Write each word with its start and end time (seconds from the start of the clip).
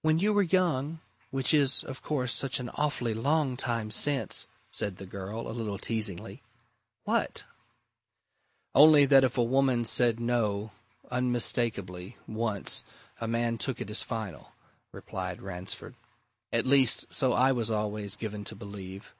"When 0.00 0.18
you 0.18 0.32
were 0.32 0.40
young 0.44 1.00
which 1.30 1.52
is, 1.52 1.84
of 1.84 2.00
course, 2.00 2.32
such 2.32 2.58
an 2.58 2.70
awfully 2.70 3.12
long 3.12 3.58
time 3.58 3.90
since!" 3.90 4.48
said 4.70 4.96
the 4.96 5.04
girl, 5.04 5.46
a 5.46 5.52
little 5.52 5.76
teasingly. 5.76 6.40
"What?" 7.04 7.44
"Only 8.74 9.04
that 9.04 9.24
if 9.24 9.36
a 9.36 9.42
woman 9.42 9.84
said 9.84 10.18
No 10.20 10.72
unmistakably 11.10 12.16
once, 12.26 12.82
a 13.20 13.28
man 13.28 13.58
took 13.58 13.78
it 13.78 13.90
as 13.90 14.02
final," 14.02 14.52
replied 14.90 15.42
Ransford. 15.42 15.96
"At 16.50 16.64
least 16.64 17.12
so 17.12 17.34
I 17.34 17.52
was 17.52 17.70
always 17.70 18.16
given 18.16 18.44
to 18.44 18.54
believe. 18.56 19.14